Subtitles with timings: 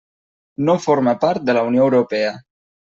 [0.69, 2.37] No forma part de la Unió Europea.